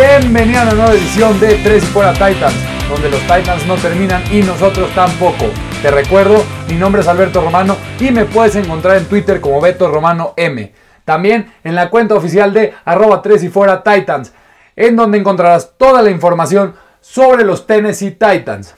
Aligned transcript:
Bienvenido 0.00 0.60
a 0.60 0.62
una 0.62 0.72
nueva 0.72 0.92
edición 0.94 1.38
de 1.40 1.56
Tres 1.56 1.82
y 1.82 1.86
Fuera 1.88 2.14
Titans, 2.14 2.54
donde 2.88 3.10
los 3.10 3.20
Titans 3.20 3.66
no 3.66 3.74
terminan 3.74 4.22
y 4.32 4.40
nosotros 4.40 4.88
tampoco. 4.94 5.44
Te 5.82 5.90
recuerdo, 5.90 6.42
mi 6.70 6.76
nombre 6.76 7.02
es 7.02 7.08
Alberto 7.08 7.42
Romano 7.42 7.76
y 7.98 8.10
me 8.10 8.24
puedes 8.24 8.56
encontrar 8.56 8.96
en 8.96 9.04
Twitter 9.04 9.42
como 9.42 9.60
Beto 9.60 9.90
Romano 9.90 10.32
M. 10.38 10.72
También 11.04 11.52
en 11.64 11.74
la 11.74 11.90
cuenta 11.90 12.14
oficial 12.14 12.54
de 12.54 12.72
arroba 12.86 13.20
3 13.20 13.44
y 13.44 13.48
fuera 13.50 13.82
Titans, 13.82 14.32
en 14.74 14.96
donde 14.96 15.18
encontrarás 15.18 15.74
toda 15.76 16.00
la 16.00 16.10
información 16.10 16.76
sobre 17.02 17.44
los 17.44 17.66
Tennessee 17.66 18.12
Titans. 18.12 18.74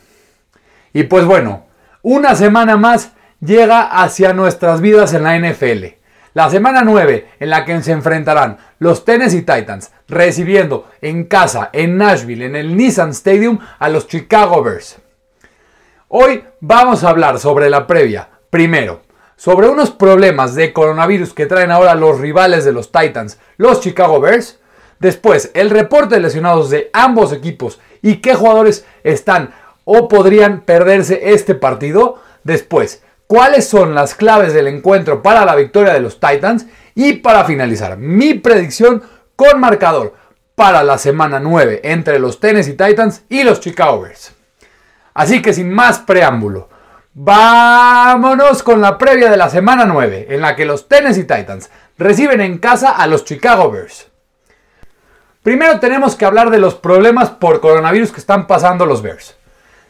Y 0.92 1.04
pues 1.04 1.24
bueno, 1.24 1.66
una 2.02 2.34
semana 2.34 2.76
más 2.76 3.12
llega 3.40 3.82
hacia 3.82 4.32
nuestras 4.32 4.80
vidas 4.80 5.14
en 5.14 5.22
la 5.22 5.38
NFL. 5.38 6.01
La 6.34 6.48
semana 6.48 6.80
9 6.82 7.32
en 7.40 7.50
la 7.50 7.66
que 7.66 7.82
se 7.82 7.92
enfrentarán 7.92 8.56
los 8.78 9.04
Tennessee 9.04 9.42
Titans 9.42 9.92
recibiendo 10.08 10.88
en 11.02 11.24
casa 11.24 11.68
en 11.74 11.98
Nashville 11.98 12.46
en 12.46 12.56
el 12.56 12.74
Nissan 12.74 13.10
Stadium 13.10 13.58
a 13.78 13.90
los 13.90 14.08
Chicago 14.08 14.62
Bears. 14.62 14.96
Hoy 16.08 16.42
vamos 16.60 17.04
a 17.04 17.10
hablar 17.10 17.38
sobre 17.38 17.68
la 17.68 17.86
previa. 17.86 18.30
Primero, 18.48 19.02
sobre 19.36 19.68
unos 19.68 19.90
problemas 19.90 20.54
de 20.54 20.72
coronavirus 20.72 21.34
que 21.34 21.44
traen 21.44 21.70
ahora 21.70 21.94
los 21.94 22.18
rivales 22.18 22.64
de 22.64 22.72
los 22.72 22.90
Titans, 22.90 23.38
los 23.58 23.80
Chicago 23.80 24.18
Bears. 24.18 24.58
Después, 25.00 25.50
el 25.52 25.68
reporte 25.68 26.14
de 26.14 26.22
lesionados 26.22 26.70
de 26.70 26.88
ambos 26.94 27.34
equipos 27.34 27.78
y 28.00 28.22
qué 28.22 28.34
jugadores 28.34 28.86
están 29.04 29.52
o 29.84 30.08
podrían 30.08 30.62
perderse 30.62 31.34
este 31.34 31.54
partido. 31.54 32.22
Después, 32.42 33.02
cuáles 33.32 33.66
son 33.66 33.94
las 33.94 34.14
claves 34.14 34.52
del 34.52 34.66
encuentro 34.66 35.22
para 35.22 35.46
la 35.46 35.54
victoria 35.54 35.94
de 35.94 36.00
los 36.00 36.20
Titans. 36.20 36.66
Y 36.94 37.14
para 37.14 37.44
finalizar, 37.44 37.96
mi 37.96 38.34
predicción 38.34 39.02
con 39.36 39.58
marcador 39.58 40.12
para 40.54 40.82
la 40.82 40.98
semana 40.98 41.40
9 41.40 41.80
entre 41.82 42.18
los 42.18 42.40
Tennessee 42.40 42.76
Titans 42.76 43.22
y 43.30 43.42
los 43.42 43.60
Chicago 43.60 44.02
Bears. 44.02 44.34
Así 45.14 45.40
que 45.40 45.54
sin 45.54 45.72
más 45.72 46.00
preámbulo, 46.00 46.68
vámonos 47.14 48.62
con 48.62 48.82
la 48.82 48.98
previa 48.98 49.30
de 49.30 49.38
la 49.38 49.48
semana 49.48 49.86
9 49.86 50.26
en 50.28 50.42
la 50.42 50.54
que 50.54 50.66
los 50.66 50.86
Tennessee 50.86 51.24
Titans 51.24 51.70
reciben 51.96 52.42
en 52.42 52.58
casa 52.58 52.90
a 52.90 53.06
los 53.06 53.24
Chicago 53.24 53.70
Bears. 53.70 54.08
Primero 55.42 55.80
tenemos 55.80 56.16
que 56.16 56.26
hablar 56.26 56.50
de 56.50 56.58
los 56.58 56.74
problemas 56.74 57.30
por 57.30 57.62
coronavirus 57.62 58.12
que 58.12 58.20
están 58.20 58.46
pasando 58.46 58.84
los 58.84 59.00
Bears. 59.00 59.36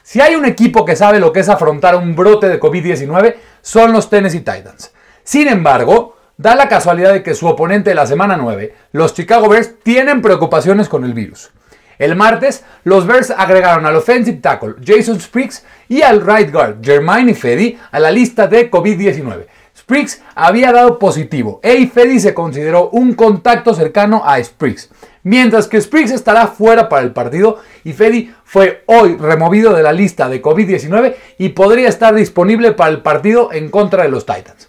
Si 0.02 0.20
hay 0.20 0.34
un 0.34 0.44
equipo 0.44 0.84
que 0.84 0.96
sabe 0.96 1.20
lo 1.20 1.32
que 1.32 1.40
es 1.40 1.48
afrontar 1.48 1.94
un 1.94 2.16
brote 2.16 2.48
de 2.48 2.60
COVID-19, 2.60 3.36
son 3.60 3.92
los 3.92 4.10
Tennessee 4.10 4.40
Titans. 4.40 4.92
Sin 5.22 5.48
embargo, 5.48 6.16
da 6.36 6.56
la 6.56 6.68
casualidad 6.68 7.12
de 7.12 7.22
que 7.22 7.34
su 7.34 7.46
oponente 7.46 7.90
de 7.90 7.96
la 7.96 8.06
semana 8.06 8.36
9, 8.36 8.74
los 8.92 9.14
Chicago 9.14 9.48
Bears, 9.48 9.74
tienen 9.82 10.20
preocupaciones 10.20 10.88
con 10.88 11.04
el 11.04 11.14
virus. 11.14 11.50
El 11.98 12.16
martes, 12.16 12.64
los 12.82 13.06
Bears 13.06 13.30
agregaron 13.30 13.86
al 13.86 13.94
offensive 13.94 14.38
tackle 14.38 14.74
Jason 14.84 15.20
Spriggs 15.20 15.64
y 15.88 16.02
al 16.02 16.26
right 16.26 16.50
guard 16.50 16.82
Jermaine 16.82 17.30
Ifedi 17.30 17.78
a 17.92 18.00
la 18.00 18.10
lista 18.10 18.48
de 18.48 18.70
COVID-19. 18.70 19.46
Spriggs 19.76 20.20
había 20.34 20.72
dado 20.72 20.98
positivo 20.98 21.60
e 21.62 21.74
Ifedi 21.74 22.18
se 22.18 22.34
consideró 22.34 22.90
un 22.90 23.14
contacto 23.14 23.72
cercano 23.72 24.22
a 24.24 24.42
Spriggs. 24.42 24.90
Mientras 25.24 25.68
que 25.68 25.80
Spriggs 25.80 26.10
estará 26.10 26.48
fuera 26.48 26.88
para 26.88 27.02
el 27.02 27.12
partido 27.12 27.60
y 27.84 27.92
Fedi 27.92 28.34
fue 28.44 28.82
hoy 28.86 29.16
removido 29.16 29.72
de 29.72 29.82
la 29.82 29.92
lista 29.92 30.28
de 30.28 30.42
COVID-19 30.42 31.14
y 31.38 31.50
podría 31.50 31.88
estar 31.88 32.14
disponible 32.14 32.72
para 32.72 32.90
el 32.90 33.02
partido 33.02 33.52
en 33.52 33.70
contra 33.70 34.02
de 34.02 34.08
los 34.08 34.26
Titans. 34.26 34.68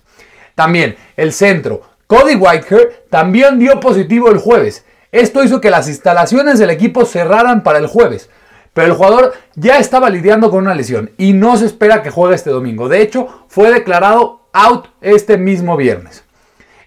También 0.56 0.96
el 1.18 1.34
centro 1.34 1.82
Cody 2.08 2.36
Whitehair 2.36 3.06
también 3.10 3.58
dio 3.58 3.80
positivo 3.80 4.30
el 4.30 4.38
jueves. 4.38 4.86
Esto 5.12 5.44
hizo 5.44 5.62
que 5.62 5.72
las 5.72 5.88
instalaciones 5.88 6.60
del 6.60 6.70
equipo 6.70 7.06
cerraran 7.06 7.64
para 7.64 7.80
el 7.80 7.88
jueves. 7.88 8.30
Pero 8.74 8.88
el 8.88 8.94
jugador 8.94 9.34
ya 9.56 9.78
estaba 9.78 10.10
lidiando 10.10 10.50
con 10.50 10.64
una 10.64 10.76
lesión 10.76 11.12
y 11.18 11.34
no 11.34 11.58
se 11.58 11.66
espera 11.66 12.04
que 12.04 12.10
juegue 12.10 12.36
este 12.36 12.50
domingo. 12.50 12.90
De 12.90 13.02
hecho, 13.02 13.46
fue 13.48 13.72
declarado 13.72 14.48
out 14.52 14.88
este 15.02 15.38
mismo 15.38 15.78
viernes. 15.78 16.24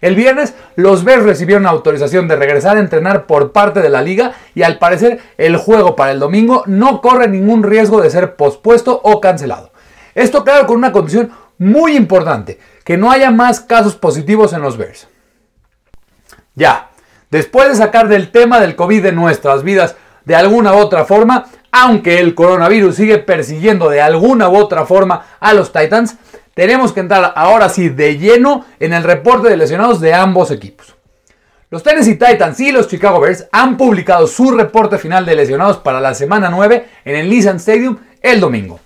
El 0.00 0.14
viernes 0.14 0.54
los 0.74 1.04
Bears 1.04 1.24
recibieron 1.24 1.66
autorización 1.66 2.28
de 2.28 2.36
regresar 2.36 2.76
a 2.76 2.80
entrenar 2.80 3.26
por 3.26 3.52
parte 3.52 3.80
de 3.80 3.88
la 3.88 4.02
liga 4.02 4.32
y 4.54 4.62
al 4.62 4.78
parecer 4.78 5.20
el 5.38 5.56
juego 5.56 5.96
para 5.96 6.12
el 6.12 6.20
domingo 6.20 6.62
no 6.66 7.00
corre 7.00 7.28
ningún 7.28 7.62
riesgo 7.62 8.00
de 8.00 8.10
ser 8.10 8.36
pospuesto 8.36 9.00
o 9.02 9.20
cancelado. 9.20 9.72
Esto 10.14 10.44
claro 10.44 10.66
con 10.66 10.76
una 10.76 10.92
condición 10.92 11.30
muy 11.58 11.96
importante, 11.96 12.58
que 12.84 12.96
no 12.96 13.10
haya 13.10 13.30
más 13.30 13.60
casos 13.60 13.96
positivos 13.96 14.52
en 14.52 14.62
los 14.62 14.76
Bears. 14.76 15.08
Ya, 16.54 16.90
después 17.30 17.68
de 17.68 17.74
sacar 17.74 18.08
del 18.08 18.30
tema 18.30 18.60
del 18.60 18.76
COVID 18.76 19.02
de 19.02 19.12
nuestras 19.12 19.62
vidas 19.62 19.96
de 20.24 20.34
alguna 20.34 20.74
u 20.74 20.78
otra 20.78 21.04
forma, 21.04 21.46
aunque 21.70 22.18
el 22.18 22.34
coronavirus 22.34 22.96
sigue 22.96 23.18
persiguiendo 23.18 23.88
de 23.90 24.00
alguna 24.00 24.48
u 24.48 24.56
otra 24.56 24.86
forma 24.86 25.26
a 25.40 25.52
los 25.52 25.72
Titans, 25.72 26.16
tenemos 26.56 26.94
que 26.94 27.00
entrar 27.00 27.34
ahora 27.36 27.68
sí 27.68 27.90
de 27.90 28.16
lleno 28.16 28.64
en 28.80 28.94
el 28.94 29.02
reporte 29.02 29.50
de 29.50 29.58
lesionados 29.58 30.00
de 30.00 30.14
ambos 30.14 30.50
equipos. 30.50 30.94
Los 31.68 31.82
Tennessee 31.82 32.14
Titans 32.14 32.58
y 32.60 32.72
los 32.72 32.88
Chicago 32.88 33.20
Bears 33.20 33.46
han 33.52 33.76
publicado 33.76 34.26
su 34.26 34.52
reporte 34.52 34.96
final 34.96 35.26
de 35.26 35.36
lesionados 35.36 35.76
para 35.76 36.00
la 36.00 36.14
semana 36.14 36.48
9 36.48 36.88
en 37.04 37.14
el 37.14 37.28
Nissan 37.28 37.56
Stadium 37.56 37.98
el 38.22 38.40
domingo. 38.40 38.80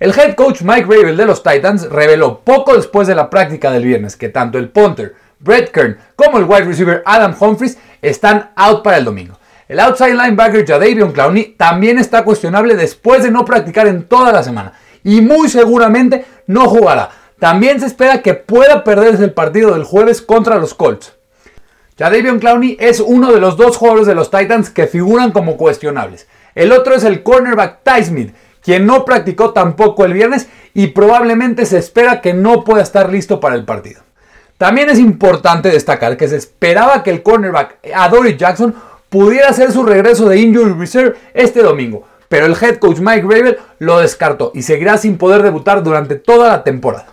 El 0.00 0.18
head 0.18 0.34
coach 0.34 0.62
Mike 0.62 0.86
Rabel 0.88 1.18
de 1.18 1.26
los 1.26 1.42
Titans 1.42 1.90
reveló 1.90 2.38
poco 2.38 2.74
después 2.74 3.06
de 3.06 3.14
la 3.14 3.28
práctica 3.28 3.70
del 3.70 3.84
viernes 3.84 4.16
que 4.16 4.30
tanto 4.30 4.56
el 4.56 4.70
punter 4.70 5.14
Brett 5.38 5.70
Kern 5.70 5.98
como 6.16 6.38
el 6.38 6.44
wide 6.44 6.64
receiver 6.64 7.02
Adam 7.04 7.36
Humphries 7.38 7.76
están 8.00 8.52
out 8.56 8.82
para 8.82 8.96
el 8.96 9.04
domingo. 9.04 9.38
El 9.68 9.80
outside 9.80 10.14
linebacker 10.14 10.66
Jadavion 10.66 11.12
Clowney 11.12 11.56
también 11.58 11.98
está 11.98 12.24
cuestionable 12.24 12.74
después 12.74 13.22
de 13.22 13.30
no 13.30 13.44
practicar 13.44 13.86
en 13.86 14.04
toda 14.04 14.32
la 14.32 14.42
semana 14.42 14.72
y 15.04 15.20
muy 15.20 15.48
seguramente 15.48 16.24
no 16.46 16.68
jugará. 16.68 17.10
También 17.38 17.80
se 17.80 17.86
espera 17.86 18.22
que 18.22 18.34
pueda 18.34 18.84
perderse 18.84 19.24
el 19.24 19.32
partido 19.32 19.72
del 19.72 19.84
jueves 19.84 20.22
contra 20.22 20.58
los 20.58 20.74
Colts. 20.74 21.14
Jadavion 21.98 22.38
Clowney 22.38 22.76
es 22.80 23.00
uno 23.00 23.32
de 23.32 23.40
los 23.40 23.56
dos 23.56 23.76
jugadores 23.76 24.06
de 24.06 24.14
los 24.14 24.30
Titans 24.30 24.70
que 24.70 24.86
figuran 24.86 25.32
como 25.32 25.56
cuestionables. 25.56 26.26
El 26.54 26.72
otro 26.72 26.94
es 26.94 27.04
el 27.04 27.22
cornerback 27.22 27.80
Ty 27.82 28.04
Smith, 28.04 28.34
quien 28.62 28.86
no 28.86 29.04
practicó 29.04 29.52
tampoco 29.52 30.04
el 30.04 30.12
viernes 30.12 30.48
y 30.74 30.88
probablemente 30.88 31.66
se 31.66 31.78
espera 31.78 32.20
que 32.20 32.32
no 32.32 32.64
pueda 32.64 32.82
estar 32.82 33.10
listo 33.10 33.40
para 33.40 33.56
el 33.56 33.64
partido. 33.64 34.02
También 34.56 34.88
es 34.90 34.98
importante 34.98 35.70
destacar 35.70 36.16
que 36.16 36.28
se 36.28 36.36
esperaba 36.36 37.02
que 37.02 37.10
el 37.10 37.22
cornerback 37.22 37.78
Adoree 37.94 38.36
Jackson 38.36 38.74
pudiera 39.08 39.48
hacer 39.48 39.72
su 39.72 39.82
regreso 39.82 40.28
de 40.28 40.38
Injury 40.38 40.72
Reserve 40.74 41.16
este 41.34 41.62
domingo, 41.62 42.04
pero 42.32 42.46
el 42.46 42.56
head 42.58 42.78
coach 42.78 42.98
Mike 42.98 43.26
Rabel 43.28 43.58
lo 43.78 43.98
descartó 43.98 44.52
y 44.54 44.62
seguirá 44.62 44.96
sin 44.96 45.18
poder 45.18 45.42
debutar 45.42 45.82
durante 45.82 46.14
toda 46.14 46.48
la 46.48 46.64
temporada. 46.64 47.08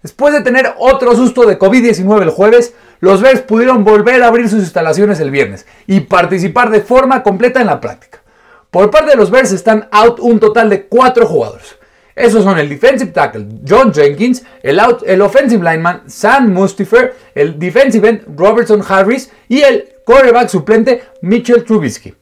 Después 0.00 0.32
de 0.32 0.42
tener 0.42 0.74
otro 0.78 1.16
susto 1.16 1.44
de 1.44 1.58
COVID-19 1.58 2.22
el 2.22 2.30
jueves, 2.30 2.72
los 3.00 3.20
Bears 3.20 3.40
pudieron 3.40 3.82
volver 3.82 4.22
a 4.22 4.28
abrir 4.28 4.48
sus 4.48 4.60
instalaciones 4.60 5.18
el 5.18 5.32
viernes 5.32 5.66
y 5.88 6.02
participar 6.02 6.70
de 6.70 6.82
forma 6.82 7.24
completa 7.24 7.60
en 7.60 7.66
la 7.66 7.80
práctica. 7.80 8.22
Por 8.70 8.92
parte 8.92 9.10
de 9.10 9.16
los 9.16 9.32
Bears 9.32 9.50
están 9.50 9.88
out 9.90 10.20
un 10.20 10.38
total 10.38 10.70
de 10.70 10.86
cuatro 10.86 11.26
jugadores. 11.26 11.76
Esos 12.14 12.44
son 12.44 12.56
el 12.56 12.68
defensive 12.68 13.10
tackle 13.10 13.48
John 13.68 13.92
Jenkins, 13.92 14.44
el, 14.62 14.80
el 15.04 15.20
offensive 15.20 15.68
lineman 15.68 16.04
Sam 16.06 16.52
Mustifer, 16.52 17.16
el 17.34 17.58
defensive 17.58 18.08
end 18.08 18.38
Robertson 18.38 18.84
Harris 18.88 19.32
y 19.48 19.62
el 19.62 19.96
quarterback 20.04 20.48
suplente 20.48 21.02
Mitchell 21.22 21.64
Trubisky. 21.64 22.14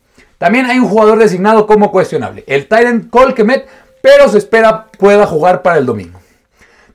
También 0.43 0.67
hay 0.67 0.81
un 0.81 0.89
jugador 0.89 1.21
designado 1.21 1.69
como 1.69 1.93
cuestionable, 1.93 2.43
el 2.49 2.67
Tyrant 2.67 3.11
Colquemet, 3.11 3.65
pero 4.01 4.29
se 4.29 4.39
espera 4.39 4.87
pueda 4.99 5.25
jugar 5.25 5.63
para 5.63 5.79
el 5.79 5.87
domingo. 5.87 6.19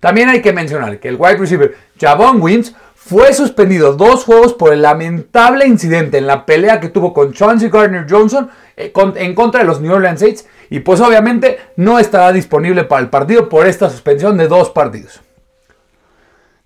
También 0.02 0.28
hay 0.28 0.42
que 0.42 0.52
mencionar 0.52 1.00
que 1.00 1.08
el 1.08 1.16
wide 1.16 1.38
receiver 1.38 1.78
Javon 1.98 2.42
Wims 2.42 2.76
fue 2.94 3.34
suspendido 3.34 3.94
dos 3.94 4.26
juegos 4.26 4.54
por 4.54 4.74
el 4.74 4.82
lamentable 4.82 5.66
incidente 5.66 6.18
en 6.18 6.28
la 6.28 6.46
pelea 6.46 6.82
que 6.82 6.90
tuvo 6.90 7.14
con 7.14 7.32
Chauncey 7.32 7.70
Gardner 7.70 8.06
Johnson 8.10 8.50
eh, 8.76 8.92
en 9.16 9.34
contra 9.34 9.62
de 9.62 9.66
los 9.66 9.80
New 9.80 9.94
Orleans 9.94 10.20
Saints 10.20 10.46
y 10.70 10.82
pues 10.82 11.00
obviamente 11.00 11.58
no 11.78 12.00
estará 12.00 12.34
disponible 12.34 12.84
para 12.84 13.02
el 13.02 13.10
partido 13.10 13.48
por 13.48 13.66
esta 13.66 13.90
suspensión 13.90 14.36
de 14.36 14.50
dos 14.50 14.72
partidos. 14.72 15.22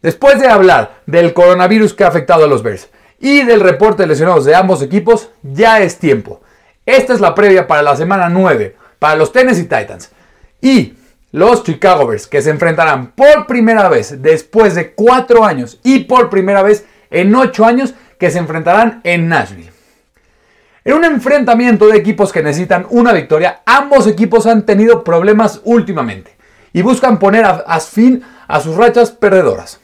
Después 0.02 0.40
de 0.40 0.48
hablar 0.48 0.96
del 1.06 1.36
coronavirus 1.36 1.94
que 1.94 2.06
ha 2.06 2.08
afectado 2.08 2.46
a 2.46 2.48
los 2.48 2.64
Bears 2.64 2.90
y 3.20 3.44
del 3.44 3.60
reporte 3.60 4.02
de 4.02 4.08
lesionados 4.08 4.46
de 4.46 4.56
ambos 4.56 4.82
equipos, 4.82 5.30
ya 5.44 5.80
es 5.82 6.00
tiempo 6.00 6.42
esta 6.96 7.14
es 7.14 7.20
la 7.20 7.36
previa 7.36 7.68
para 7.68 7.82
la 7.82 7.96
semana 7.96 8.30
9 8.30 8.76
para 9.00 9.16
los 9.16 9.32
Tennessee 9.32 9.64
Titans 9.64 10.12
y 10.62 10.94
los 11.32 11.64
Chicago 11.64 12.08
Bears 12.08 12.28
que 12.28 12.42
se 12.42 12.50
enfrentarán 12.50 13.12
por 13.12 13.48
primera 13.48 13.90
vez 13.90 14.22
después 14.22 14.76
de 14.76 14.94
4 14.94 15.46
años 15.46 15.80
y 15.84 16.00
por 16.00 16.30
primera 16.30 16.62
vez 16.62 16.86
en 17.10 17.34
8 17.34 17.66
años 17.66 17.94
que 18.20 18.30
se 18.30 18.38
enfrentarán 18.38 19.02
en 19.04 19.28
Nashville. 19.28 19.72
En 20.84 20.96
un 20.96 21.06
enfrentamiento 21.06 21.88
de 21.88 21.98
equipos 21.98 22.32
que 22.32 22.42
necesitan 22.42 22.88
una 22.90 23.14
victoria, 23.14 23.62
ambos 23.66 24.08
equipos 24.08 24.48
han 24.48 24.66
tenido 24.66 25.04
problemas 25.04 25.62
últimamente 25.64 26.36
y 26.74 26.82
buscan 26.82 27.20
poner 27.20 27.46
a, 27.46 27.80
fin 27.80 28.24
a 28.48 28.60
sus 28.60 28.76
rachas 28.76 29.12
perdedoras. 29.12 29.80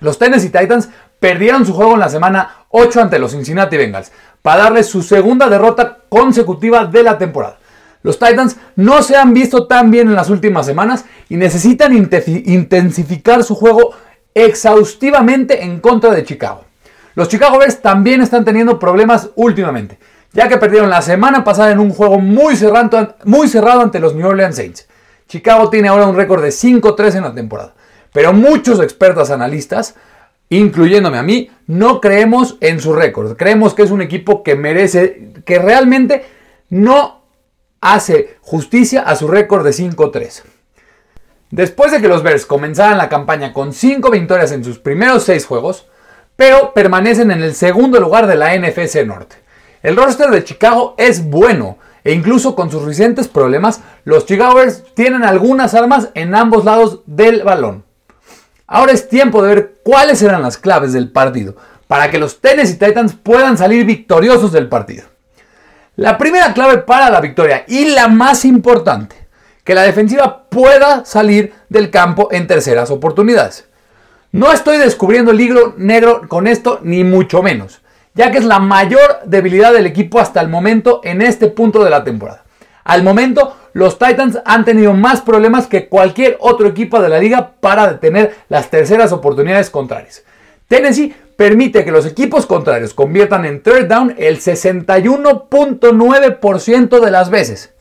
Los 0.00 0.18
Tennessee 0.18 0.50
Titans 0.50 0.88
perdieron 1.20 1.64
su 1.64 1.72
juego 1.72 1.94
en 1.94 2.00
la 2.00 2.08
semana 2.08 2.66
8 2.70 3.02
ante 3.02 3.18
los 3.18 3.30
Cincinnati 3.30 3.76
Bengals, 3.76 4.10
para 4.42 4.64
darle 4.64 4.82
su 4.82 5.02
segunda 5.02 5.48
derrota 5.48 6.01
consecutiva 6.12 6.84
de 6.84 7.02
la 7.02 7.16
temporada. 7.16 7.56
Los 8.02 8.18
Titans 8.18 8.58
no 8.76 9.02
se 9.02 9.16
han 9.16 9.32
visto 9.32 9.66
tan 9.66 9.90
bien 9.90 10.08
en 10.08 10.14
las 10.14 10.28
últimas 10.28 10.66
semanas 10.66 11.06
y 11.30 11.36
necesitan 11.36 11.94
intensificar 11.94 13.42
su 13.42 13.54
juego 13.54 13.94
exhaustivamente 14.34 15.64
en 15.64 15.80
contra 15.80 16.10
de 16.10 16.22
Chicago. 16.22 16.66
Los 17.14 17.28
Chicago 17.28 17.58
Bears 17.58 17.80
también 17.80 18.20
están 18.20 18.44
teniendo 18.44 18.78
problemas 18.78 19.30
últimamente, 19.36 19.98
ya 20.34 20.48
que 20.48 20.58
perdieron 20.58 20.90
la 20.90 21.00
semana 21.00 21.44
pasada 21.44 21.70
en 21.70 21.78
un 21.78 21.90
juego 21.90 22.18
muy 22.18 22.56
cerrado, 22.56 23.14
muy 23.24 23.48
cerrado 23.48 23.80
ante 23.80 23.98
los 23.98 24.14
New 24.14 24.28
Orleans 24.28 24.56
Saints. 24.56 24.86
Chicago 25.28 25.70
tiene 25.70 25.88
ahora 25.88 26.08
un 26.08 26.16
récord 26.16 26.42
de 26.42 26.50
5-3 26.50 27.16
en 27.16 27.22
la 27.22 27.32
temporada, 27.32 27.72
pero 28.12 28.34
muchos 28.34 28.80
expertos 28.80 29.30
analistas, 29.30 29.94
incluyéndome 30.48 31.18
a 31.18 31.22
mí, 31.22 31.50
no 31.66 32.00
creemos 32.00 32.56
en 32.60 32.80
su 32.80 32.92
récord. 32.92 33.36
Creemos 33.36 33.74
que 33.74 33.82
es 33.82 33.90
un 33.90 34.02
equipo 34.02 34.42
que 34.42 34.56
merece, 34.56 35.32
que 35.44 35.58
realmente 35.58 36.24
no 36.68 37.22
hace 37.80 38.36
justicia 38.40 39.02
a 39.02 39.16
su 39.16 39.28
récord 39.28 39.64
de 39.64 39.70
5-3. 39.70 40.42
Después 41.50 41.92
de 41.92 42.00
que 42.00 42.08
los 42.08 42.22
Bears 42.22 42.46
comenzaran 42.46 42.98
la 42.98 43.08
campaña 43.08 43.52
con 43.52 43.72
5 43.72 44.10
victorias 44.10 44.52
en 44.52 44.64
sus 44.64 44.78
primeros 44.78 45.24
6 45.24 45.46
juegos, 45.46 45.86
pero 46.36 46.72
permanecen 46.72 47.30
en 47.30 47.42
el 47.42 47.54
segundo 47.54 48.00
lugar 48.00 48.26
de 48.26 48.36
la 48.36 48.56
NFC 48.56 49.04
Norte. 49.06 49.36
El 49.82 49.96
roster 49.96 50.30
de 50.30 50.44
Chicago 50.44 50.94
es 50.96 51.28
bueno 51.28 51.78
e 52.04 52.12
incluso 52.12 52.54
con 52.54 52.70
sus 52.70 52.84
recientes 52.84 53.28
problemas, 53.28 53.80
los 54.04 54.26
Chicago 54.26 54.54
Bears 54.54 54.82
tienen 54.94 55.24
algunas 55.24 55.74
armas 55.74 56.10
en 56.14 56.34
ambos 56.34 56.64
lados 56.64 57.00
del 57.06 57.42
balón. 57.42 57.84
Ahora 58.72 58.92
es 58.92 59.06
tiempo 59.06 59.42
de 59.42 59.54
ver 59.54 59.74
cuáles 59.82 60.22
eran 60.22 60.40
las 60.40 60.56
claves 60.56 60.94
del 60.94 61.10
partido 61.10 61.54
para 61.86 62.10
que 62.10 62.16
los 62.16 62.40
Tennessee 62.40 62.78
Titans 62.78 63.12
puedan 63.12 63.58
salir 63.58 63.84
victoriosos 63.84 64.50
del 64.50 64.70
partido. 64.70 65.04
La 65.96 66.16
primera 66.16 66.54
clave 66.54 66.78
para 66.78 67.10
la 67.10 67.20
victoria 67.20 67.66
y 67.68 67.90
la 67.90 68.08
más 68.08 68.46
importante, 68.46 69.14
que 69.62 69.74
la 69.74 69.82
defensiva 69.82 70.44
pueda 70.48 71.04
salir 71.04 71.52
del 71.68 71.90
campo 71.90 72.28
en 72.30 72.46
terceras 72.46 72.90
oportunidades. 72.90 73.66
No 74.30 74.50
estoy 74.50 74.78
descubriendo 74.78 75.32
el 75.32 75.36
libro 75.36 75.74
negro 75.76 76.22
con 76.26 76.46
esto, 76.46 76.80
ni 76.82 77.04
mucho 77.04 77.42
menos, 77.42 77.82
ya 78.14 78.30
que 78.30 78.38
es 78.38 78.44
la 78.46 78.58
mayor 78.58 79.18
debilidad 79.26 79.74
del 79.74 79.84
equipo 79.84 80.18
hasta 80.18 80.40
el 80.40 80.48
momento 80.48 81.02
en 81.04 81.20
este 81.20 81.48
punto 81.48 81.84
de 81.84 81.90
la 81.90 82.04
temporada. 82.04 82.41
Al 82.84 83.02
momento, 83.02 83.56
los 83.72 83.98
Titans 83.98 84.38
han 84.44 84.64
tenido 84.64 84.92
más 84.92 85.20
problemas 85.20 85.66
que 85.66 85.88
cualquier 85.88 86.36
otro 86.40 86.68
equipo 86.68 87.00
de 87.00 87.08
la 87.08 87.18
liga 87.18 87.52
para 87.60 87.90
detener 87.90 88.36
las 88.48 88.70
terceras 88.70 89.10
oportunidades 89.12 89.70
contrarias. 89.70 90.22
Tennessee 90.68 91.14
permite 91.36 91.84
que 91.84 91.92
los 91.92 92.06
equipos 92.06 92.46
contrarios 92.46 92.94
conviertan 92.94 93.44
en 93.44 93.62
third 93.62 93.88
down 93.88 94.14
el 94.18 94.40
61.9% 94.40 97.00
de 97.00 97.10
las 97.10 97.30
veces. 97.30 97.72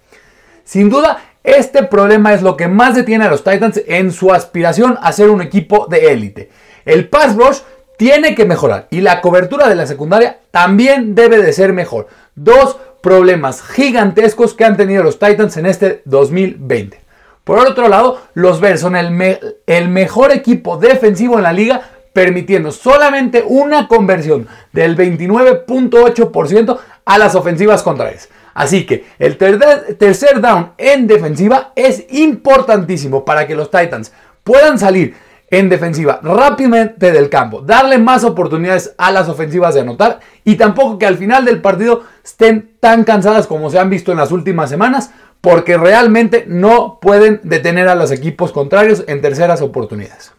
Sin 0.63 0.89
duda, 0.89 1.19
este 1.43 1.83
problema 1.83 2.33
es 2.33 2.41
lo 2.41 2.55
que 2.55 2.67
más 2.67 2.95
detiene 2.95 3.25
a 3.25 3.29
los 3.29 3.43
Titans 3.43 3.81
en 3.87 4.11
su 4.11 4.31
aspiración 4.31 4.97
a 5.01 5.11
ser 5.11 5.29
un 5.29 5.41
equipo 5.41 5.87
de 5.89 6.11
élite. 6.11 6.49
El 6.85 7.09
pass 7.09 7.35
rush 7.35 7.59
tiene 7.97 8.35
que 8.35 8.45
mejorar 8.45 8.87
y 8.89 9.01
la 9.01 9.21
cobertura 9.21 9.67
de 9.67 9.75
la 9.75 9.87
secundaria 9.87 10.39
también 10.51 11.15
debe 11.15 11.41
de 11.41 11.53
ser 11.53 11.73
mejor. 11.73 12.07
Dos 12.35 12.77
problemas 13.01 13.61
gigantescos 13.61 14.53
que 14.53 14.65
han 14.65 14.77
tenido 14.77 15.03
los 15.03 15.19
Titans 15.19 15.57
en 15.57 15.65
este 15.65 16.01
2020. 16.05 17.01
Por 17.43 17.59
otro 17.59 17.87
lado, 17.87 18.21
los 18.33 18.61
Bears 18.61 18.81
son 18.81 18.95
el, 18.95 19.89
mejor 19.89 20.31
equipo 20.31 20.77
defensivo 20.77 21.37
en 21.37 21.43
la 21.43 21.53
liga 21.53 21.81
permitiendo 22.13 22.71
solamente 22.71 23.43
una 23.45 23.87
conversión 23.87 24.47
del 24.73 24.97
29.8% 24.97 26.79
a 27.05 27.17
las 27.17 27.35
ofensivas 27.35 27.83
contrarias. 27.83 28.29
Así 28.53 28.85
que 28.85 29.05
el 29.17 29.37
tercer 29.37 30.41
down 30.41 30.73
en 30.77 31.07
defensiva 31.07 31.71
es 31.75 32.05
importantísimo 32.09 33.25
para 33.25 33.47
que 33.47 33.55
los 33.55 33.71
Titans 33.71 34.11
puedan 34.43 34.77
salir 34.77 35.15
en 35.51 35.69
defensiva 35.69 36.19
rápidamente 36.23 37.11
del 37.11 37.29
campo, 37.29 37.61
darle 37.61 37.97
más 37.97 38.23
oportunidades 38.23 38.95
a 38.97 39.11
las 39.11 39.27
ofensivas 39.27 39.75
de 39.75 39.81
anotar 39.81 40.19
y 40.45 40.55
tampoco 40.55 40.97
que 40.97 41.05
al 41.05 41.17
final 41.17 41.45
del 41.45 41.61
partido 41.61 42.03
estén 42.23 42.71
tan 42.79 43.03
cansadas 43.03 43.47
como 43.47 43.69
se 43.69 43.77
han 43.77 43.89
visto 43.89 44.11
en 44.11 44.17
las 44.17 44.31
últimas 44.31 44.69
semanas, 44.69 45.11
porque 45.41 45.77
realmente 45.77 46.45
no 46.47 46.99
pueden 47.01 47.41
detener 47.43 47.89
a 47.89 47.95
los 47.95 48.11
equipos 48.11 48.51
contrarios 48.51 49.03
en 49.07 49.21
terceras 49.21 49.61
oportunidades. 49.61 50.31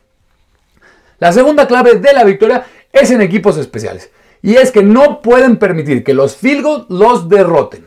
La 1.18 1.32
segunda 1.32 1.68
clave 1.68 1.98
de 1.98 2.12
la 2.14 2.24
victoria 2.24 2.64
es 2.90 3.10
en 3.10 3.20
equipos 3.20 3.56
especiales. 3.58 4.10
Y 4.42 4.56
es 4.56 4.72
que 4.72 4.82
no 4.82 5.22
pueden 5.22 5.56
permitir 5.56 6.02
que 6.02 6.14
los 6.14 6.36
field 6.36 6.86
los 6.88 7.28
derroten. 7.28 7.84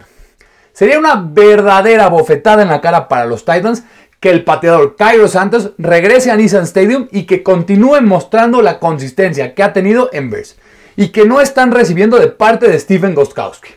Sería 0.72 1.00
una 1.00 1.16
verdadera 1.16 2.08
bofetada 2.08 2.64
en 2.64 2.70
la 2.70 2.82
cara 2.82 3.08
para 3.08 3.26
los 3.26 3.44
Titans 3.44 3.84
que 4.20 4.30
el 4.30 4.44
pateador 4.44 4.96
Cairo 4.96 5.28
Santos 5.28 5.72
regrese 5.78 6.32
a 6.32 6.36
Nissan 6.36 6.64
Stadium 6.64 7.08
y 7.12 7.24
que 7.24 7.44
continúe 7.44 8.02
mostrando 8.02 8.62
la 8.62 8.80
consistencia 8.80 9.54
que 9.54 9.64
ha 9.64 9.74
tenido 9.74 10.10
en 10.14 10.30
Bears 10.30 10.56
y 10.96 11.10
que 11.10 11.26
no 11.26 11.42
están 11.42 11.72
recibiendo 11.72 12.18
de 12.18 12.28
parte 12.28 12.68
de 12.68 12.80
Stephen 12.80 13.16
Gostkowski. 13.16 13.72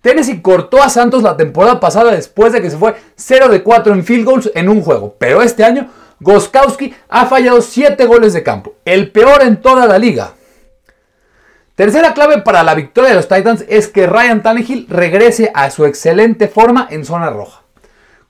Tennessee 0.00 0.40
cortó 0.40 0.82
a 0.82 0.88
Santos 0.88 1.22
la 1.22 1.36
temporada 1.36 1.80
pasada 1.80 2.12
después 2.12 2.52
de 2.52 2.62
que 2.62 2.70
se 2.70 2.76
fue 2.76 2.94
0 3.16 3.48
de 3.48 3.62
4 3.62 3.92
en 3.92 4.04
field 4.04 4.24
goals 4.24 4.50
en 4.54 4.68
un 4.68 4.82
juego, 4.82 5.16
pero 5.18 5.42
este 5.42 5.64
año 5.64 5.88
Goskowski 6.20 6.94
ha 7.08 7.26
fallado 7.26 7.60
7 7.60 8.06
goles 8.06 8.32
de 8.32 8.42
campo, 8.42 8.74
el 8.84 9.10
peor 9.10 9.42
en 9.42 9.60
toda 9.60 9.86
la 9.86 9.98
liga. 9.98 10.34
Tercera 11.74 12.14
clave 12.14 12.40
para 12.40 12.62
la 12.62 12.74
victoria 12.74 13.10
de 13.10 13.16
los 13.16 13.28
Titans 13.28 13.64
es 13.68 13.88
que 13.88 14.06
Ryan 14.06 14.42
Tannehill 14.42 14.86
regrese 14.88 15.50
a 15.54 15.70
su 15.70 15.84
excelente 15.84 16.48
forma 16.48 16.86
en 16.90 17.04
zona 17.04 17.28
roja. 17.28 17.65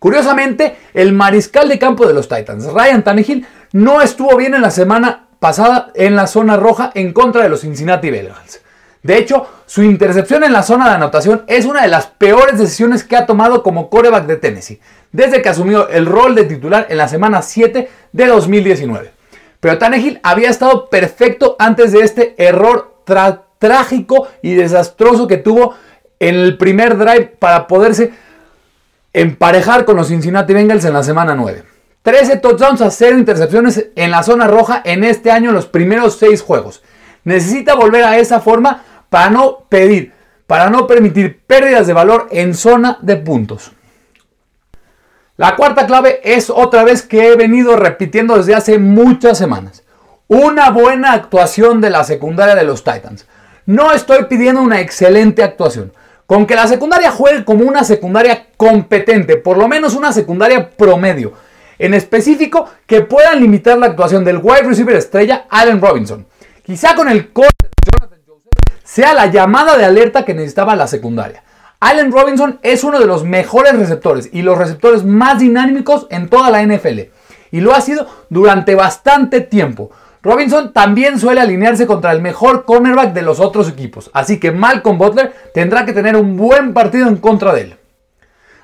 Curiosamente, 0.06 0.76
el 0.94 1.12
mariscal 1.12 1.69
de 1.69 1.81
campo 1.81 2.06
de 2.06 2.14
los 2.14 2.29
Titans, 2.29 2.73
Ryan 2.73 3.03
Tannehill, 3.03 3.44
no 3.73 4.00
estuvo 4.00 4.37
bien 4.37 4.55
en 4.55 4.62
la 4.62 4.70
semana 4.70 5.26
pasada 5.41 5.91
en 5.97 6.14
la 6.14 6.29
zona 6.29 6.56
roja 6.56 6.93
en 6.94 7.12
contra 7.12 7.43
de 7.43 7.49
los 7.49 7.62
Cincinnati 7.62 8.08
Bengals. 8.08 8.61
De 9.03 9.19
hecho, 9.19 9.49
su 9.66 9.83
intercepción 9.83 10.45
en 10.45 10.52
la 10.52 10.62
zona 10.62 10.88
de 10.88 10.95
anotación 10.95 11.42
es 11.49 11.64
una 11.64 11.83
de 11.83 11.88
las 11.88 12.07
peores 12.07 12.57
decisiones 12.57 13.02
que 13.02 13.16
ha 13.16 13.26
tomado 13.26 13.64
como 13.64 13.90
coreback 13.90 14.26
de 14.26 14.37
Tennessee, 14.37 14.81
desde 15.11 15.42
que 15.42 15.49
asumió 15.49 15.88
el 15.88 16.07
rol 16.07 16.37
de 16.37 16.45
titular 16.45 16.87
en 16.88 16.99
la 16.99 17.09
semana 17.09 17.42
7 17.42 17.90
de 18.12 18.26
2019. 18.26 19.11
Pero 19.59 19.78
Tannehill 19.78 20.21
había 20.23 20.50
estado 20.50 20.88
perfecto 20.88 21.57
antes 21.59 21.90
de 21.90 22.02
este 22.02 22.37
error 22.38 23.02
trágico 23.59 24.28
y 24.40 24.54
desastroso 24.54 25.26
que 25.26 25.38
tuvo 25.38 25.75
en 26.21 26.37
el 26.37 26.57
primer 26.59 26.97
drive 26.97 27.26
para 27.40 27.66
poderse 27.66 28.12
emparejar 29.16 29.87
con 29.87 29.96
los 29.96 30.08
Cincinnati 30.08 30.52
Bengals 30.52 30.85
en 30.85 30.92
la 30.92 31.02
semana 31.02 31.35
9. 31.35 31.64
13 32.02 32.37
touchdowns 32.37 32.82
a 32.82 32.90
0 32.90 33.18
intercepciones 33.18 33.87
en 33.96 34.11
la 34.11 34.23
zona 34.23 34.46
roja 34.46 34.82
en 34.85 35.04
este 35.04 35.30
año 35.30 35.49
en 35.49 35.54
los 35.54 35.66
primeros 35.66 36.18
6 36.18 36.42
juegos. 36.42 36.82
Necesita 37.25 37.75
volver 37.75 38.04
a 38.04 38.18
esa 38.18 38.40
forma 38.40 38.85
para 39.08 39.30
no 39.30 39.64
pedir, 39.70 40.12
para 40.46 40.68
no 40.68 40.87
permitir 40.87 41.40
pérdidas 41.46 41.87
de 41.87 41.94
valor 41.94 42.28
en 42.30 42.54
zona 42.54 42.99
de 43.00 43.16
puntos. 43.16 43.73
La 45.38 45.56
cuarta 45.56 45.87
clave 45.87 46.20
es 46.23 46.50
otra 46.50 46.85
vez 46.85 47.00
que 47.00 47.32
he 47.32 47.37
venido 47.37 47.75
repitiendo 47.75 48.37
desde 48.37 48.54
hace 48.54 48.78
muchas 48.78 49.38
semanas. 49.38 49.82
Una 50.28 50.68
buena 50.70 51.14
actuación 51.14 51.80
de 51.80 51.88
la 51.88 52.04
secundaria 52.04 52.54
de 52.54 52.64
los 52.64 52.85
Titans. 52.85 53.26
No 53.64 53.92
estoy 53.92 54.25
pidiendo 54.25 54.61
una 54.61 54.80
excelente 54.80 55.42
actuación. 55.42 55.92
Con 56.26 56.47
que 56.47 56.56
la 56.56 56.66
secundaria 56.66 57.11
juegue 57.11 57.45
como 57.45 57.64
una 57.64 57.85
secundaria 57.85 58.49
competente, 58.56 59.37
por 59.37 59.56
lo 59.56 59.68
menos 59.68 59.95
una 59.95 60.12
secundaria 60.12 60.71
promedio. 60.71 61.33
En 61.78 61.95
específico, 61.95 62.68
que 62.87 63.02
puedan 63.02 63.40
limitar 63.40 63.78
la 63.78 63.87
actuación 63.87 64.25
del 64.25 64.38
wide 64.38 64.62
receiver 64.62 64.97
estrella 64.97 65.47
Allen 65.49 65.80
Robinson. 65.80 66.26
Quizá 66.64 66.95
con 66.95 67.09
el 67.09 67.33
corte 67.33 67.52
de 67.61 67.90
Jonathan 67.92 68.18
Joseph 68.26 68.80
sea 68.83 69.14
la 69.14 69.26
llamada 69.26 69.76
de 69.76 69.85
alerta 69.85 70.25
que 70.25 70.35
necesitaba 70.35 70.75
la 70.75 70.88
secundaria. 70.88 71.45
Allen 71.78 72.11
Robinson 72.11 72.59
es 72.62 72.83
uno 72.83 72.99
de 72.99 73.06
los 73.06 73.23
mejores 73.23 73.78
receptores 73.78 74.30
y 74.33 74.42
los 74.42 74.59
receptores 74.59 75.04
más 75.04 75.38
dinámicos 75.38 76.06
en 76.11 76.28
toda 76.28 76.50
la 76.50 76.62
NFL. 76.62 77.00
Y 77.52 77.61
lo 77.61 77.75
ha 77.75 77.80
sido 77.80 78.09
durante 78.30 78.75
bastante 78.75 79.40
tiempo. 79.40 79.90
Robinson 80.26 80.73
también 80.73 81.21
suele 81.21 81.40
alinearse 81.40 81.87
contra 81.87 82.11
el 82.11 82.21
mejor 82.21 82.64
cornerback 82.64 83.12
de 83.12 83.23
los 83.23 83.38
otros 83.38 83.68
equipos. 83.68 84.11
Así 84.12 84.40
que 84.40 84.50
Malcolm 84.50 84.99
Butler 84.99 85.33
tendrá 85.54 85.87
que 85.87 85.92
tener 85.92 86.16
un 86.16 86.37
buen 86.37 86.75
partido 86.75 87.06
en 87.06 87.18
contra 87.18 87.54
de 87.54 87.61
él. 87.61 87.76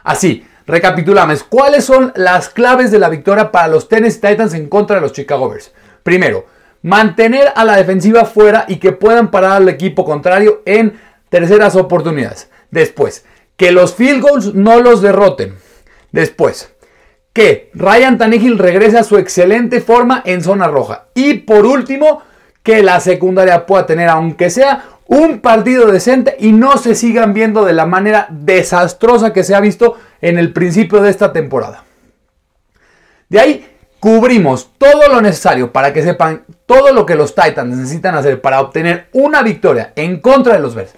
Así, 0.02 0.44
recapitulamos. 0.66 1.44
¿Cuáles 1.44 1.84
son 1.84 2.12
las 2.16 2.48
claves 2.48 2.90
de 2.90 2.98
la 2.98 3.08
victoria 3.08 3.52
para 3.52 3.68
los 3.68 3.88
Tennessee 3.88 4.20
Titans 4.20 4.54
en 4.54 4.68
contra 4.68 4.96
de 4.96 5.02
los 5.02 5.12
Chicago 5.12 5.48
Bears? 5.48 5.72
Primero, 6.02 6.46
mantener 6.82 7.52
a 7.54 7.64
la 7.64 7.76
defensiva 7.76 8.24
fuera 8.24 8.64
y 8.66 8.76
que 8.76 8.90
puedan 8.90 9.30
parar 9.30 9.52
al 9.52 9.68
equipo 9.68 10.04
contrario 10.04 10.62
en 10.66 10.98
terceras 11.28 11.76
oportunidades. 11.76 12.50
Después, 12.72 13.24
que 13.56 13.70
los 13.70 13.94
field 13.94 14.20
goals 14.20 14.54
no 14.54 14.80
los 14.80 15.00
derroten. 15.00 15.54
Después, 16.10 16.71
que 17.32 17.70
Ryan 17.74 18.18
Tannehill 18.18 18.58
regrese 18.58 18.98
a 18.98 19.04
su 19.04 19.16
excelente 19.16 19.80
forma 19.80 20.22
en 20.24 20.42
zona 20.42 20.68
roja. 20.68 21.06
Y 21.14 21.34
por 21.34 21.64
último, 21.64 22.22
que 22.62 22.82
la 22.82 23.00
secundaria 23.00 23.66
pueda 23.66 23.86
tener, 23.86 24.08
aunque 24.08 24.50
sea 24.50 24.84
un 25.06 25.40
partido 25.40 25.90
decente 25.90 26.36
y 26.38 26.52
no 26.52 26.78
se 26.78 26.94
sigan 26.94 27.34
viendo 27.34 27.64
de 27.64 27.72
la 27.72 27.86
manera 27.86 28.28
desastrosa 28.30 29.32
que 29.32 29.44
se 29.44 29.54
ha 29.54 29.60
visto 29.60 29.96
en 30.20 30.38
el 30.38 30.52
principio 30.52 31.02
de 31.02 31.10
esta 31.10 31.32
temporada. 31.32 31.84
De 33.28 33.40
ahí 33.40 33.66
cubrimos 33.98 34.70
todo 34.78 35.08
lo 35.08 35.20
necesario 35.20 35.72
para 35.72 35.92
que 35.92 36.02
sepan 36.02 36.44
todo 36.66 36.92
lo 36.92 37.04
que 37.04 37.14
los 37.14 37.34
Titans 37.34 37.76
necesitan 37.76 38.14
hacer 38.14 38.40
para 38.40 38.60
obtener 38.60 39.08
una 39.12 39.42
victoria 39.42 39.92
en 39.96 40.20
contra 40.20 40.54
de 40.54 40.60
los 40.60 40.74
Bears. 40.74 40.92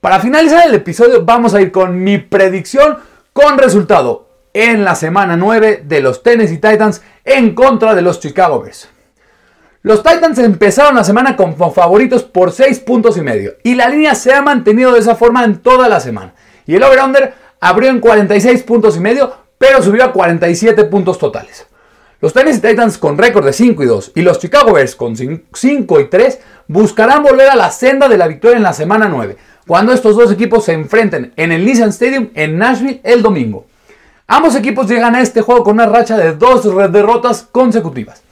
Para 0.00 0.20
finalizar 0.20 0.66
el 0.66 0.74
episodio 0.74 1.24
vamos 1.24 1.54
a 1.54 1.60
ir 1.60 1.72
con 1.72 2.02
mi 2.02 2.18
predicción 2.18 2.98
con 3.32 3.58
resultado 3.58 4.25
en 4.56 4.86
la 4.86 4.94
semana 4.94 5.36
9 5.36 5.82
de 5.84 6.00
los 6.00 6.22
Tennessee 6.22 6.56
Titans 6.56 7.02
en 7.26 7.54
contra 7.54 7.94
de 7.94 8.00
los 8.00 8.20
Chicago 8.20 8.62
Bears. 8.62 8.88
Los 9.82 10.02
Titans 10.02 10.38
empezaron 10.38 10.94
la 10.94 11.04
semana 11.04 11.36
como 11.36 11.74
favoritos 11.74 12.22
por 12.22 12.52
6 12.52 12.80
puntos 12.80 13.18
y 13.18 13.20
medio 13.20 13.56
y 13.62 13.74
la 13.74 13.90
línea 13.90 14.14
se 14.14 14.32
ha 14.32 14.40
mantenido 14.40 14.94
de 14.94 15.00
esa 15.00 15.14
forma 15.14 15.44
en 15.44 15.58
toda 15.58 15.90
la 15.90 16.00
semana. 16.00 16.32
Y 16.64 16.74
el 16.74 16.82
over-under 16.82 17.34
abrió 17.60 17.90
en 17.90 18.00
46 18.00 18.62
puntos 18.62 18.96
y 18.96 19.00
medio, 19.00 19.30
pero 19.58 19.82
subió 19.82 20.04
a 20.04 20.12
47 20.12 20.84
puntos 20.84 21.18
totales. 21.18 21.66
Los 22.22 22.32
Tennessee 22.32 22.66
Titans 22.66 22.96
con 22.96 23.18
récord 23.18 23.44
de 23.44 23.52
5 23.52 23.82
y 23.82 23.86
2 23.86 24.12
y 24.14 24.22
los 24.22 24.38
Chicago 24.38 24.72
Bears 24.72 24.96
con 24.96 25.16
5 25.16 26.00
y 26.00 26.04
3 26.06 26.40
buscarán 26.66 27.22
volver 27.22 27.50
a 27.50 27.56
la 27.56 27.70
senda 27.70 28.08
de 28.08 28.16
la 28.16 28.26
victoria 28.26 28.56
en 28.56 28.62
la 28.62 28.72
semana 28.72 29.06
9, 29.06 29.36
cuando 29.66 29.92
estos 29.92 30.16
dos 30.16 30.32
equipos 30.32 30.64
se 30.64 30.72
enfrenten 30.72 31.34
en 31.36 31.52
el 31.52 31.62
Nissan 31.62 31.90
Stadium 31.90 32.30
en 32.32 32.56
Nashville 32.56 33.02
el 33.04 33.20
domingo. 33.20 33.66
Ambos 34.26 34.56
equipos 34.56 34.88
llegan 34.88 35.14
a 35.14 35.20
este 35.20 35.40
juego 35.40 35.64
con 35.64 35.74
una 35.74 35.86
racha 35.86 36.16
de 36.16 36.34
dos 36.34 36.64
derrotas 36.92 37.46
consecutivas 37.50 38.22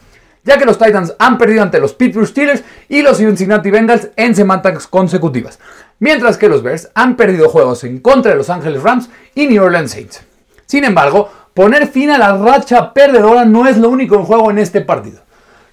ya 0.44 0.58
que 0.58 0.66
los 0.66 0.78
Titans 0.78 1.14
han 1.18 1.38
perdido 1.38 1.62
ante 1.62 1.80
los 1.80 1.94
Pittsburgh 1.94 2.26
Steelers 2.26 2.62
y 2.88 3.02
los 3.02 3.16
Cincinnati 3.16 3.70
Bengals 3.70 4.10
en 4.16 4.34
semanas 4.34 4.86
consecutivas, 4.86 5.58
mientras 5.98 6.36
que 6.36 6.48
los 6.48 6.62
Bears 6.62 6.90
han 6.94 7.16
perdido 7.16 7.48
juegos 7.48 7.82
en 7.84 7.98
contra 7.98 8.32
de 8.32 8.36
Los 8.36 8.50
Angeles 8.50 8.82
Rams 8.82 9.08
y 9.34 9.46
New 9.46 9.64
Orleans 9.64 9.90
Saints. 9.90 10.22
Sin 10.66 10.84
embargo, 10.84 11.30
poner 11.54 11.86
fin 11.88 12.10
a 12.10 12.18
la 12.18 12.36
racha 12.36 12.92
perdedora 12.92 13.44
no 13.44 13.66
es 13.66 13.78
lo 13.78 13.88
único 13.88 14.16
en 14.16 14.24
juego 14.24 14.50
en 14.50 14.58
este 14.58 14.82
partido. 14.82 15.22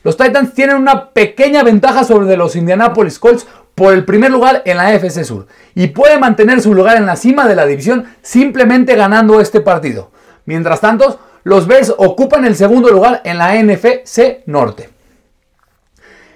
Los 0.03 0.17
Titans 0.17 0.53
tienen 0.53 0.77
una 0.77 1.09
pequeña 1.09 1.63
ventaja 1.63 2.03
sobre 2.03 2.35
los 2.35 2.55
Indianapolis 2.55 3.19
Colts 3.19 3.45
por 3.81 3.95
el 3.95 4.05
primer 4.05 4.29
lugar 4.29 4.61
en 4.65 4.77
la 4.77 4.89
AFC 4.89 5.23
Sur 5.23 5.47
y 5.73 5.87
puede 5.87 6.19
mantener 6.19 6.61
su 6.61 6.75
lugar 6.75 6.97
en 6.97 7.07
la 7.07 7.15
cima 7.15 7.47
de 7.47 7.55
la 7.55 7.65
división 7.65 8.05
simplemente 8.21 8.95
ganando 8.95 9.41
este 9.41 9.59
partido. 9.59 10.11
Mientras 10.45 10.81
tanto, 10.81 11.19
los 11.43 11.65
Bears 11.65 11.91
ocupan 11.97 12.45
el 12.45 12.55
segundo 12.55 12.89
lugar 12.89 13.21
en 13.23 13.39
la 13.39 13.55
NFC 13.55 14.45
Norte. 14.45 14.91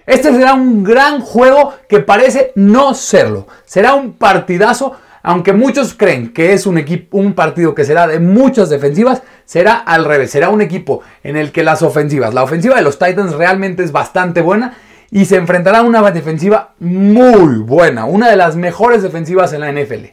Este 0.08 0.34
será 0.34 0.56
un 0.56 0.84
gran 0.84 1.22
juego 1.22 1.75
que 1.88 2.00
parece 2.00 2.52
no 2.56 2.96
serlo. 2.96 3.46
Será 3.64 3.94
un 3.94 4.14
partidazo, 4.14 4.94
aunque 5.22 5.54
muchos 5.54 5.94
creen 5.94 6.34
que 6.34 6.54
es 6.54 6.66
un, 6.66 6.80
equipo, 6.80 7.20
un 7.20 7.36
partido 7.36 7.75
que 7.75 7.86
será 7.86 8.08
de 8.08 8.20
muchas 8.20 8.72
defensivas, 8.72 9.22
será 9.46 9.75
al 9.75 10.06
revés. 10.06 10.32
Será 10.32 10.50
un 10.50 10.62
equipo 10.62 11.02
en 11.24 11.38
el 11.38 11.52
que 11.52 11.62
las 11.62 11.84
ofensivas, 11.84 12.34
la 12.34 12.42
ofensiva 12.42 12.75
de 12.75 12.82
los 12.82 12.98
Titans 12.98 13.36
realmente 13.36 13.84
es 13.84 13.92
bastante 13.92 14.42
buena 14.42 14.75
y 15.12 15.25
se 15.25 15.35
enfrentará 15.35 15.79
a 15.79 15.83
una 15.83 16.12
defensiva 16.12 16.74
muy 16.79 17.59
buena, 17.59 18.05
una 18.05 18.29
de 18.29 18.35
las 18.35 18.55
mejores 18.55 19.03
defensivas 19.03 19.53
en 19.53 19.62
la 19.62 19.71
NFL. 19.71 20.05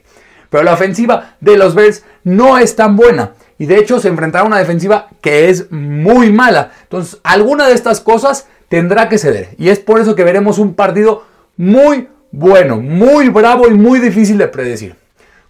Pero 0.50 0.64
la 0.64 0.74
ofensiva 0.74 1.36
de 1.40 1.56
los 1.56 1.74
Bears 1.74 2.04
no 2.24 2.58
es 2.58 2.76
tan 2.76 2.94
buena 2.94 3.32
y 3.58 3.66
de 3.66 3.78
hecho 3.78 4.00
se 4.00 4.08
enfrentará 4.08 4.44
a 4.44 4.46
una 4.46 4.58
defensiva 4.58 5.08
que 5.20 5.48
es 5.48 5.70
muy 5.70 6.30
mala. 6.32 6.72
Entonces, 6.82 7.20
alguna 7.22 7.66
de 7.68 7.74
estas 7.74 8.00
cosas 8.00 8.48
tendrá 8.68 9.08
que 9.08 9.18
ceder. 9.18 9.50
Y 9.58 9.70
es 9.70 9.78
por 9.78 10.00
eso 10.00 10.14
que 10.14 10.24
veremos 10.24 10.58
un 10.58 10.74
partido 10.74 11.24
muy 11.56 12.08
bueno, 12.30 12.78
muy 12.78 13.28
bravo 13.28 13.68
y 13.68 13.74
muy 13.74 14.00
difícil 14.00 14.38
de 14.38 14.48
predecir. 14.48 14.96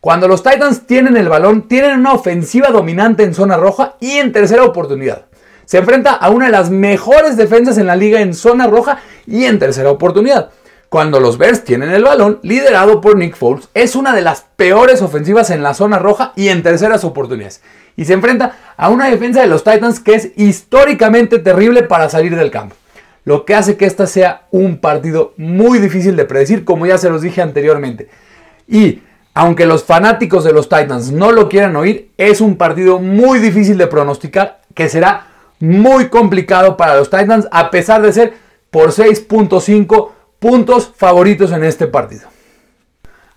Cuando 0.00 0.26
los 0.26 0.42
Titans 0.42 0.86
tienen 0.86 1.16
el 1.16 1.28
balón, 1.28 1.68
tienen 1.68 2.00
una 2.00 2.12
ofensiva 2.12 2.68
dominante 2.68 3.22
en 3.22 3.34
zona 3.34 3.56
roja 3.56 3.94
y 4.00 4.18
en 4.18 4.32
tercera 4.32 4.64
oportunidad. 4.64 5.26
Se 5.64 5.78
enfrenta 5.78 6.12
a 6.14 6.28
una 6.30 6.46
de 6.46 6.52
las 6.52 6.70
mejores 6.70 7.36
defensas 7.36 7.78
en 7.78 7.86
la 7.86 7.96
liga 7.96 8.20
en 8.20 8.34
zona 8.34 8.66
roja 8.66 8.98
y 9.26 9.44
en 9.44 9.58
tercera 9.58 9.90
oportunidad. 9.90 10.50
Cuando 10.88 11.20
los 11.20 11.38
Bears 11.38 11.64
tienen 11.64 11.90
el 11.90 12.04
balón, 12.04 12.38
liderado 12.42 13.00
por 13.00 13.16
Nick 13.16 13.34
Foles, 13.34 13.68
es 13.72 13.96
una 13.96 14.14
de 14.14 14.20
las 14.20 14.44
peores 14.56 15.00
ofensivas 15.00 15.50
en 15.50 15.62
la 15.62 15.72
zona 15.72 15.98
roja 15.98 16.32
y 16.36 16.48
en 16.48 16.62
terceras 16.62 17.02
oportunidades 17.04 17.62
y 17.96 18.04
se 18.04 18.12
enfrenta 18.12 18.56
a 18.76 18.88
una 18.88 19.10
defensa 19.10 19.40
de 19.40 19.46
los 19.46 19.64
Titans 19.64 20.00
que 20.00 20.14
es 20.14 20.30
históricamente 20.36 21.38
terrible 21.38 21.82
para 21.82 22.08
salir 22.08 22.36
del 22.36 22.50
campo. 22.50 22.76
Lo 23.24 23.44
que 23.44 23.54
hace 23.54 23.76
que 23.76 23.86
esta 23.86 24.06
sea 24.06 24.46
un 24.50 24.78
partido 24.78 25.34
muy 25.36 25.78
difícil 25.78 26.16
de 26.16 26.24
predecir, 26.24 26.64
como 26.64 26.86
ya 26.86 26.98
se 26.98 27.10
los 27.10 27.22
dije 27.22 27.40
anteriormente. 27.40 28.08
Y 28.66 29.02
aunque 29.34 29.66
los 29.66 29.84
fanáticos 29.84 30.44
de 30.44 30.52
los 30.52 30.68
Titans 30.68 31.12
no 31.12 31.30
lo 31.30 31.48
quieran 31.48 31.76
oír, 31.76 32.10
es 32.16 32.40
un 32.40 32.56
partido 32.56 32.98
muy 32.98 33.38
difícil 33.38 33.78
de 33.78 33.86
pronosticar 33.86 34.60
que 34.74 34.88
será 34.88 35.28
muy 35.60 36.08
complicado 36.08 36.76
para 36.76 36.96
los 36.96 37.10
Titans, 37.10 37.46
a 37.52 37.70
pesar 37.70 38.02
de 38.02 38.12
ser 38.12 38.34
por 38.72 38.90
6.5 38.90 40.10
puntos 40.40 40.90
favoritos 40.96 41.52
en 41.52 41.62
este 41.62 41.86
partido. 41.86 42.28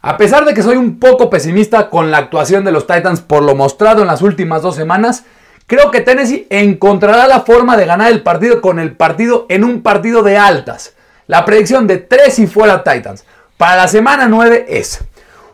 A 0.02 0.18
pesar 0.18 0.46
de 0.46 0.54
que 0.54 0.64
soy 0.64 0.78
un 0.78 0.98
poco 0.98 1.30
pesimista 1.30 1.90
con 1.90 2.10
la 2.10 2.18
actuación 2.18 2.64
de 2.64 2.72
los 2.72 2.88
Titans 2.88 3.22
por 3.22 3.44
lo 3.44 3.54
mostrado 3.54 4.02
en 4.02 4.08
las 4.08 4.22
últimas 4.22 4.62
dos 4.62 4.76
semanas, 4.76 5.26
creo 5.68 5.92
que 5.92 6.02
Tennessee 6.02 6.48
encontrará 6.50 7.28
la 7.28 7.42
forma 7.42 7.76
de 7.76 7.86
ganar 7.86 8.12
el 8.12 8.24
partido 8.24 8.62
con 8.62 8.80
el 8.80 8.96
partido 8.96 9.46
en 9.50 9.66
un 9.66 9.84
partido 9.84 10.24
de 10.24 10.38
altas. 10.38 10.96
La 11.28 11.44
predicción 11.44 11.86
de 11.86 11.98
3 11.98 12.40
y 12.40 12.48
fuera 12.48 12.84
Titans 12.84 13.26
para 13.58 13.76
la 13.76 13.88
semana 13.90 14.28
9 14.30 14.68
es 14.70 15.04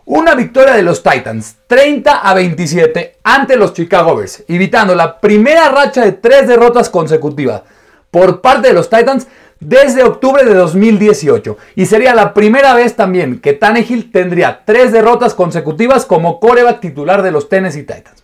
una 0.06 0.36
victoria 0.36 0.74
de 0.74 0.84
los 0.84 1.02
Titans 1.02 1.56
30 1.66 2.20
a 2.20 2.34
27 2.36 3.18
ante 3.24 3.56
los 3.56 3.74
Chicago 3.74 4.16
Bears, 4.16 4.44
evitando 4.48 4.94
la 4.94 5.20
primera 5.20 5.70
racha 5.70 6.02
de 6.02 6.12
tres 6.12 6.48
derrotas 6.48 6.90
consecutivas 6.90 7.64
por 8.12 8.42
parte 8.42 8.68
de 8.68 8.74
los 8.74 8.90
Titans 8.90 9.28
desde 9.62 10.03
octubre 10.03 10.44
de 10.44 10.56
2018 10.56 11.56
y 11.75 11.86
sería 11.86 12.15
la 12.15 12.34
primera 12.34 12.74
vez 12.74 12.96
también 12.96 13.39
que 13.39 13.53
Tannehill 13.53 14.12
tendría 14.12 14.63
tres 14.65 14.91
derrotas 14.91 15.36
consecutivas 15.36 16.06
como 16.06 16.39
coreback 16.39 16.82
titular 16.82 17.22
de 17.22 17.32
los 17.32 17.48
Tennessee 17.48 17.84
Titans. 17.84 18.24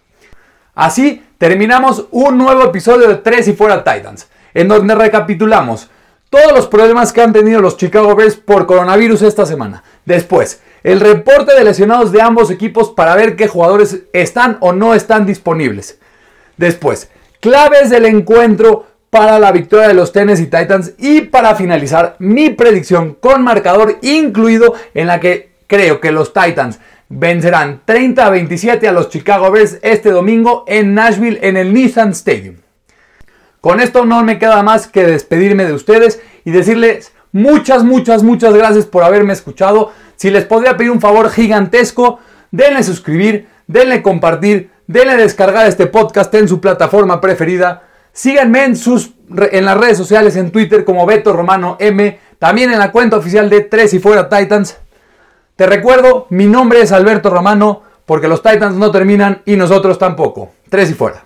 Así 0.73 1.23
terminamos 1.37 2.07
un 2.11 2.37
nuevo 2.37 2.63
episodio 2.63 3.07
de 3.07 3.15
Tres 3.15 3.47
y 3.47 3.53
Fuera 3.53 3.83
Titans, 3.83 4.27
en 4.53 4.67
donde 4.67 4.95
recapitulamos 4.95 5.89
todos 6.29 6.51
los 6.51 6.67
problemas 6.67 7.13
que 7.13 7.21
han 7.21 7.33
tenido 7.33 7.61
los 7.61 7.77
Chicago 7.77 8.15
Bears 8.15 8.35
por 8.35 8.65
coronavirus 8.65 9.21
esta 9.21 9.45
semana. 9.45 9.83
Después, 10.05 10.61
el 10.83 10.99
reporte 10.99 11.55
de 11.55 11.63
lesionados 11.63 12.11
de 12.11 12.21
ambos 12.21 12.49
equipos 12.49 12.89
para 12.91 13.15
ver 13.15 13.35
qué 13.35 13.47
jugadores 13.47 13.99
están 14.11 14.57
o 14.59 14.73
no 14.73 14.93
están 14.93 15.25
disponibles. 15.25 15.99
Después, 16.57 17.09
claves 17.39 17.89
del 17.89 18.05
encuentro 18.05 18.87
para 19.09 19.39
la 19.39 19.51
victoria 19.51 19.87
de 19.87 19.93
los 19.93 20.11
Tennessee 20.11 20.45
Titans 20.45 20.93
y 20.97 21.21
para 21.21 21.55
finalizar 21.55 22.15
mi 22.19 22.49
predicción 22.49 23.13
con 23.13 23.41
marcador 23.41 23.97
incluido 24.01 24.73
en 24.93 25.07
la 25.07 25.19
que 25.19 25.51
creo 25.67 25.99
que 25.99 26.11
los 26.11 26.33
Titans 26.33 26.79
vencerán 27.09 27.81
30 27.85 28.25
a 28.25 28.29
27 28.29 28.87
a 28.87 28.91
los 28.91 29.09
Chicago 29.09 29.49
Bears 29.51 29.79
este 29.81 30.11
domingo 30.11 30.65
en 30.67 30.93
Nashville 30.93 31.39
en 31.41 31.57
el 31.57 31.73
Nissan 31.73 32.11
Stadium. 32.11 32.57
Con 33.61 33.79
esto 33.79 34.05
no 34.05 34.23
me 34.23 34.39
queda 34.39 34.61
más 34.61 34.87
que 34.87 35.05
despedirme 35.05 35.65
de 35.65 35.73
ustedes 35.73 36.21
y 36.45 36.51
decirles 36.51 37.11
muchas, 37.31 37.83
muchas, 37.83 38.23
muchas 38.23 38.53
gracias 38.53 38.85
por 38.85 39.03
haberme 39.03 39.33
escuchado. 39.33 39.91
Si 40.15 40.29
les 40.29 40.45
podría 40.45 40.77
pedir 40.77 40.91
un 40.91 41.01
favor 41.01 41.29
gigantesco, 41.29 42.19
denle 42.51 42.83
suscribir, 42.83 43.47
denle 43.67 44.01
compartir, 44.01 44.69
denle 44.85 45.15
descargar 45.17 45.67
este 45.67 45.87
podcast 45.87 46.33
en 46.35 46.47
su 46.47 46.61
plataforma 46.61 47.19
preferida 47.19 47.86
Síganme 48.17 48.63
en, 48.63 48.75
en 49.51 49.65
las 49.65 49.77
redes 49.77 49.95
sociales, 49.95 50.35
en 50.37 50.49
Twitter 50.49 50.83
como 50.83 51.05
Beto 51.05 51.33
Romano 51.33 51.77
M, 51.79 52.19
también 52.39 52.71
en 52.71 52.79
la 52.79 52.91
cuenta 52.91 53.15
oficial 53.15 53.47
de 53.47 53.61
Tres 53.61 53.93
y 53.93 53.99
Fuera 53.99 54.27
Titans. 54.27 54.75
Te 55.55 55.67
recuerdo, 55.67 56.25
mi 56.31 56.47
nombre 56.47 56.81
es 56.81 56.91
Alberto 56.91 57.29
Romano, 57.29 57.83
porque 58.07 58.27
los 58.27 58.41
Titans 58.41 58.75
no 58.75 58.89
terminan 58.89 59.43
y 59.45 59.55
nosotros 59.55 59.99
tampoco. 59.99 60.51
Tres 60.67 60.89
y 60.89 60.95
Fuera. 60.95 61.23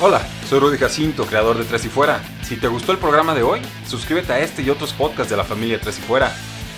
Hola, 0.00 0.22
soy 0.48 0.58
Rudy 0.58 0.78
Jacinto, 0.78 1.26
creador 1.26 1.58
de 1.58 1.64
Tres 1.64 1.84
y 1.84 1.90
Fuera. 1.90 2.22
Si 2.40 2.56
te 2.56 2.68
gustó 2.68 2.92
el 2.92 2.98
programa 2.98 3.34
de 3.34 3.42
hoy, 3.42 3.60
suscríbete 3.86 4.32
a 4.32 4.38
este 4.38 4.62
y 4.62 4.70
otros 4.70 4.94
podcasts 4.94 5.28
de 5.28 5.36
la 5.36 5.44
familia 5.44 5.78
Tres 5.82 5.98
y 5.98 6.00
Fuera. 6.00 6.32